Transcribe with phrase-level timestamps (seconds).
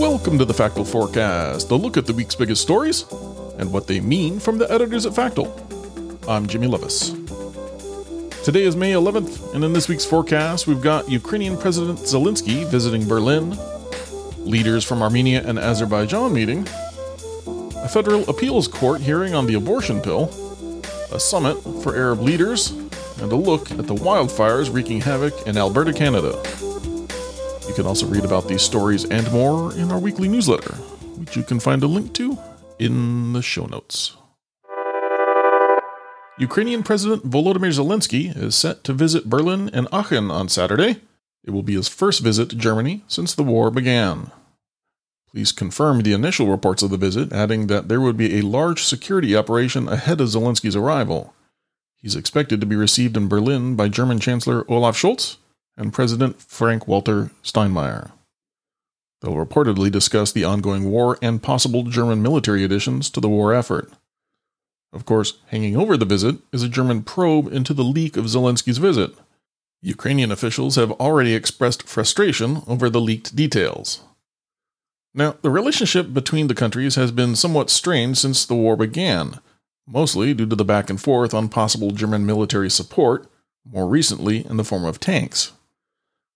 [0.00, 3.04] Welcome to the Factal Forecast, a look at the week's biggest stories
[3.58, 5.46] and what they mean from the editors at Factal.
[6.28, 7.14] I'm Jimmy Lovaas.
[8.44, 13.06] Today is May 11th, and in this week's forecast, we've got Ukrainian President Zelensky visiting
[13.06, 13.56] Berlin,
[14.38, 16.66] leaders from Armenia and Azerbaijan meeting,
[17.76, 20.30] a federal appeals court hearing on the abortion pill,
[21.12, 22.70] a summit for Arab leaders,
[23.20, 26.40] and a look at the wildfires wreaking havoc in Alberta, Canada.
[27.68, 30.74] You can also read about these stories and more in our weekly newsletter,
[31.16, 32.38] which you can find a link to
[32.78, 34.16] in the show notes.
[36.38, 40.96] Ukrainian President Volodymyr Zelensky is set to visit Berlin and Aachen on Saturday.
[41.44, 44.30] It will be his first visit to Germany since the war began.
[45.30, 48.84] Police confirmed the initial reports of the visit, adding that there would be a large
[48.84, 51.34] security operation ahead of Zelensky's arrival.
[51.96, 55.36] He's expected to be received in Berlin by German Chancellor Olaf Scholz
[55.76, 58.10] and President Frank Walter Steinmeier.
[59.20, 63.92] They'll reportedly discuss the ongoing war and possible German military additions to the war effort.
[64.92, 68.78] Of course, hanging over the visit is a German probe into the leak of Zelensky's
[68.78, 69.12] visit.
[69.82, 74.02] Ukrainian officials have already expressed frustration over the leaked details.
[75.12, 79.40] Now, the relationship between the countries has been somewhat strained since the war began,
[79.86, 83.26] mostly due to the back and forth on possible German military support,
[83.64, 85.52] more recently in the form of tanks.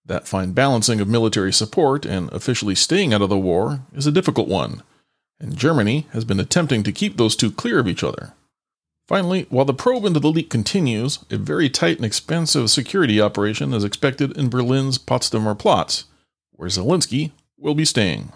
[0.05, 4.11] That fine balancing of military support and officially staying out of the war is a
[4.11, 4.83] difficult one,
[5.39, 8.33] and Germany has been attempting to keep those two clear of each other.
[9.07, 13.73] Finally, while the probe into the leak continues, a very tight and expensive security operation
[13.73, 16.05] is expected in Berlin's Potsdamer Platz,
[16.51, 18.31] where Zelensky will be staying.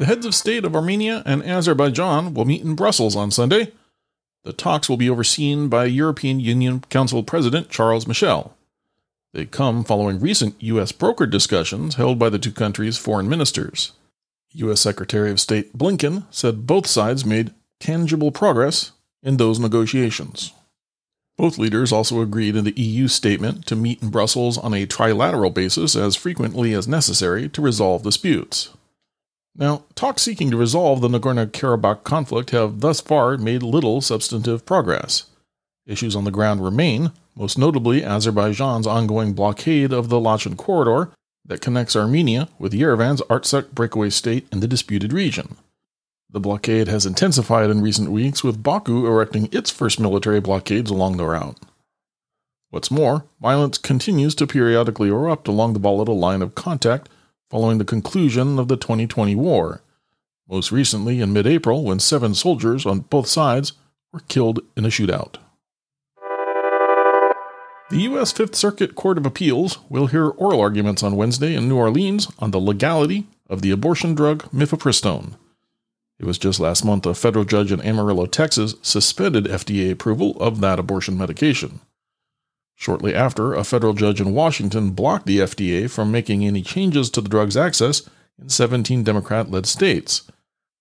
[0.00, 3.72] The heads of state of Armenia and Azerbaijan will meet in Brussels on Sunday.
[4.44, 8.56] The talks will be overseen by European Union Council President Charles Michel.
[9.34, 10.90] They come following recent U.S.
[10.90, 13.92] brokered discussions held by the two countries' foreign ministers.
[14.52, 14.80] U.S.
[14.80, 18.92] Secretary of State Blinken said both sides made tangible progress
[19.22, 20.54] in those negotiations.
[21.36, 25.52] Both leaders also agreed in the EU statement to meet in Brussels on a trilateral
[25.52, 28.70] basis as frequently as necessary to resolve disputes.
[29.56, 34.64] Now, talks seeking to resolve the Nagorno Karabakh conflict have thus far made little substantive
[34.64, 35.24] progress.
[35.86, 41.10] Issues on the ground remain, most notably Azerbaijan's ongoing blockade of the Lachin corridor
[41.44, 45.56] that connects Armenia with Yerevan's Artsakh breakaway state in the disputed region.
[46.30, 51.16] The blockade has intensified in recent weeks, with Baku erecting its first military blockades along
[51.16, 51.58] the route.
[52.70, 57.08] What's more, violence continues to periodically erupt along the volatile line of contact
[57.50, 59.82] following the conclusion of the 2020 war,
[60.48, 63.72] most recently in mid April when seven soldiers on both sides
[64.12, 65.36] were killed in a shootout.
[67.90, 68.30] The U.S.
[68.30, 72.52] Fifth Circuit Court of Appeals will hear oral arguments on Wednesday in New Orleans on
[72.52, 75.32] the legality of the abortion drug mifepristone.
[76.20, 80.60] It was just last month a federal judge in Amarillo, Texas, suspended FDA approval of
[80.60, 81.80] that abortion medication.
[82.80, 87.20] Shortly after, a federal judge in Washington blocked the FDA from making any changes to
[87.20, 88.08] the drug's access
[88.40, 90.22] in 17 Democrat led states,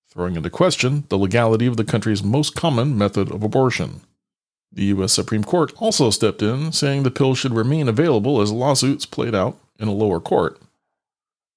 [0.09, 3.99] throwing into question the legality of the country's most common method of abortion.
[4.71, 5.11] The U.S.
[5.11, 9.57] Supreme Court also stepped in, saying the pill should remain available as lawsuits played out
[9.77, 10.57] in a lower court.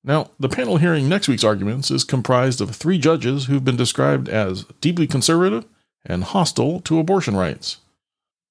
[0.03, 4.29] Now, the panel hearing next week's arguments is comprised of three judges who've been described
[4.29, 5.67] as deeply conservative
[6.05, 7.77] and hostile to abortion rights.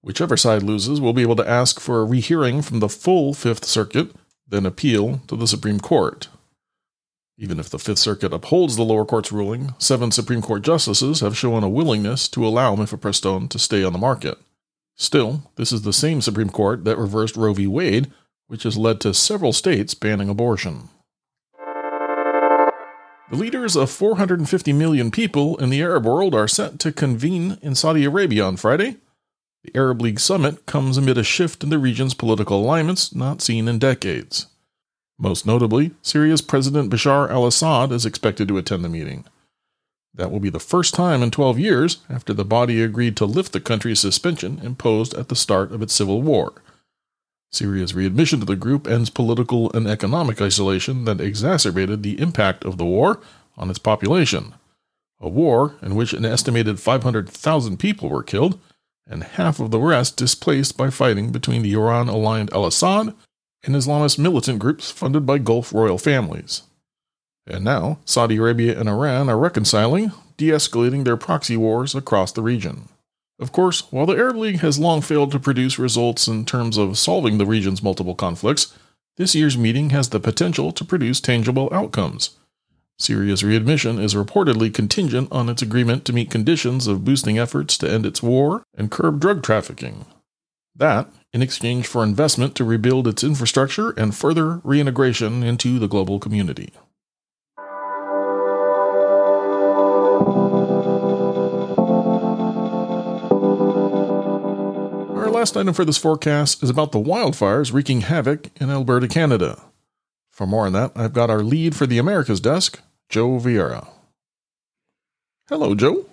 [0.04, 3.66] Whichever side loses will be able to ask for a rehearing from the full Fifth
[3.66, 4.12] Circuit,
[4.48, 6.28] then appeal to the Supreme Court.
[7.38, 11.38] Even if the Fifth Circuit upholds the lower court's ruling, seven Supreme Court justices have
[11.38, 14.38] shown a willingness to allow mifepristone to stay on the market.
[14.96, 17.68] Still, this is the same Supreme Court that reversed Roe v.
[17.68, 18.12] Wade,
[18.48, 20.90] which has led to several states banning abortion.
[23.30, 27.76] The leaders of 450 million people in the Arab world are set to convene in
[27.76, 28.98] Saudi Arabia on Friday.
[29.64, 33.68] The Arab League summit comes amid a shift in the region's political alignments not seen
[33.68, 34.48] in decades.
[35.20, 39.24] Most notably, Syria's President Bashar al Assad is expected to attend the meeting.
[40.16, 43.54] That will be the first time in 12 years after the body agreed to lift
[43.54, 46.54] the country's suspension imposed at the start of its civil war.
[47.52, 52.78] Syria's readmission to the group ends political and economic isolation that exacerbated the impact of
[52.78, 53.20] the war
[53.58, 54.56] on its population.
[55.20, 58.60] A war in which an estimated 500,000 people were killed,
[59.12, 63.14] and half of the rest displaced by fighting between the Iran aligned al Assad
[63.64, 66.64] and Islamist militant groups funded by Gulf royal families.
[67.46, 72.42] And now, Saudi Arabia and Iran are reconciling, de escalating their proxy wars across the
[72.42, 72.88] region.
[73.40, 76.98] Of course, while the Arab League has long failed to produce results in terms of
[76.98, 78.74] solving the region's multiple conflicts,
[79.18, 82.32] this year's meeting has the potential to produce tangible outcomes.
[83.02, 87.92] Syria's readmission is reportedly contingent on its agreement to meet conditions of boosting efforts to
[87.92, 90.06] end its war and curb drug trafficking.
[90.76, 96.20] That, in exchange for investment to rebuild its infrastructure and further reintegration into the global
[96.20, 96.72] community.
[105.18, 109.62] Our last item for this forecast is about the wildfires wreaking havoc in Alberta, Canada.
[110.32, 112.82] For more on that, I've got our lead for the Americas desk,
[113.12, 113.90] Joe Veyera.
[115.50, 116.06] Hello, Joe.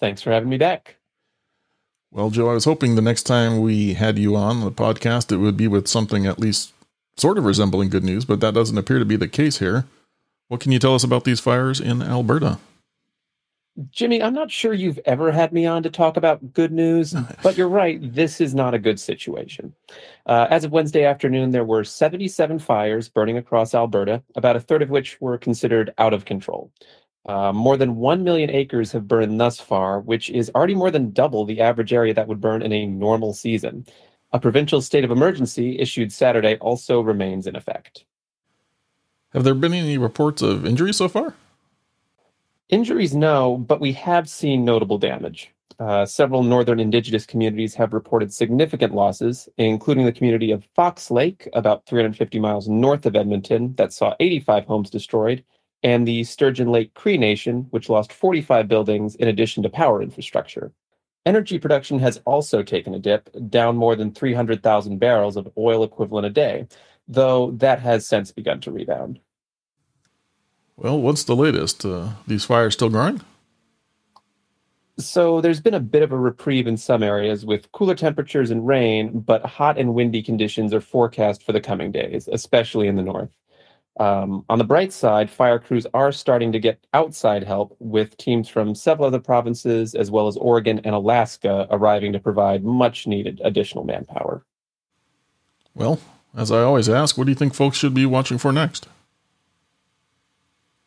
[0.00, 0.96] Thanks for having me back.
[2.10, 5.36] Well, Joe, I was hoping the next time we had you on the podcast, it
[5.36, 6.72] would be with something at least
[7.16, 9.84] sort of resembling good news, but that doesn't appear to be the case here.
[10.48, 12.58] What can you tell us about these fires in Alberta?
[13.90, 17.56] Jimmy, I'm not sure you've ever had me on to talk about good news, but
[17.56, 17.98] you're right.
[18.14, 19.72] This is not a good situation.
[20.26, 24.82] Uh, as of Wednesday afternoon, there were 77 fires burning across Alberta, about a third
[24.82, 26.70] of which were considered out of control.
[27.26, 31.12] Uh, more than 1 million acres have burned thus far, which is already more than
[31.12, 33.86] double the average area that would burn in a normal season.
[34.32, 38.04] A provincial state of emergency issued Saturday also remains in effect.
[39.32, 41.34] Have there been any reports of injuries so far?
[42.70, 45.52] Injuries, no, but we have seen notable damage.
[45.80, 51.48] Uh, several northern indigenous communities have reported significant losses, including the community of Fox Lake,
[51.52, 55.42] about 350 miles north of Edmonton, that saw 85 homes destroyed,
[55.82, 60.70] and the Sturgeon Lake Cree Nation, which lost 45 buildings in addition to power infrastructure.
[61.26, 66.26] Energy production has also taken a dip, down more than 300,000 barrels of oil equivalent
[66.26, 66.68] a day,
[67.08, 69.18] though that has since begun to rebound.
[70.80, 71.84] Well, what's the latest?
[71.84, 73.20] Uh, these fires still growing?
[74.96, 78.66] So there's been a bit of a reprieve in some areas with cooler temperatures and
[78.66, 83.02] rain, but hot and windy conditions are forecast for the coming days, especially in the
[83.02, 83.30] north.
[83.98, 88.48] Um, on the bright side, fire crews are starting to get outside help with teams
[88.48, 93.38] from several other provinces, as well as Oregon and Alaska, arriving to provide much needed
[93.44, 94.46] additional manpower.
[95.74, 96.00] Well,
[96.34, 98.88] as I always ask, what do you think folks should be watching for next?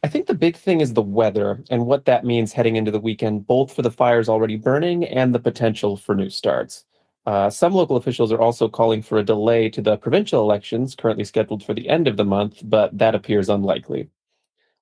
[0.04, 3.00] I think the big thing is the weather and what that means heading into the
[3.00, 6.84] weekend, both for the fires already burning and the potential for new starts.
[7.26, 11.24] Uh, some local officials are also calling for a delay to the provincial elections, currently
[11.24, 14.10] scheduled for the end of the month, but that appears unlikely.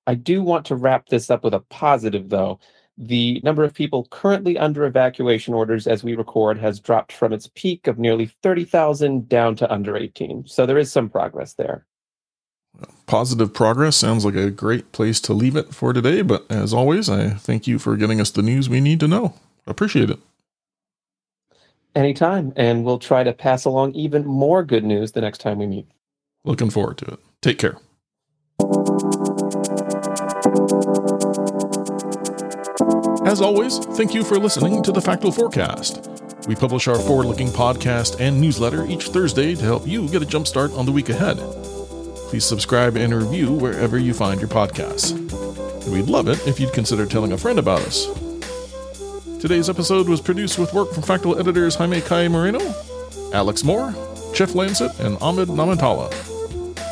[0.08, 2.58] I do want to wrap this up with a positive, though.
[2.98, 7.48] The number of people currently under evacuation orders as we record has dropped from its
[7.54, 10.46] peak of nearly 30,000 down to under 18.
[10.48, 11.86] So there is some progress there.
[13.06, 17.10] Positive progress sounds like a great place to leave it for today, but as always,
[17.10, 19.34] I thank you for getting us the news we need to know.
[19.66, 20.18] Appreciate it.
[21.94, 25.66] Anytime, and we'll try to pass along even more good news the next time we
[25.66, 25.86] meet.
[26.44, 27.18] Looking forward to it.
[27.42, 27.76] Take care.
[33.26, 36.08] As always, thank you for listening to the Factal Forecast.
[36.48, 40.26] We publish our forward looking podcast and newsletter each Thursday to help you get a
[40.26, 41.36] jump start on the week ahead.
[42.32, 45.12] Please subscribe and review wherever you find your podcasts.
[45.86, 48.06] we'd love it if you'd consider telling a friend about us.
[49.38, 52.74] Today's episode was produced with work from Factal editors Jaime Calle Moreno,
[53.34, 53.90] Alex Moore,
[54.32, 56.10] Jeff Landset, and Ahmed Namatalla.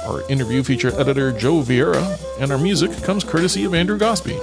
[0.06, 4.36] Our interview feature editor Joe Veyera, and our music comes courtesy of Andrew Gospe.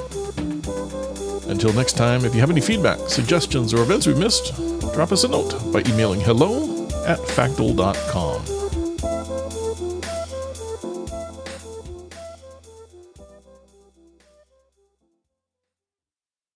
[1.48, 4.56] Until next time, if you have any feedback, suggestions, or events we missed,
[4.96, 8.57] drop us a note by emailing hello at factal.com.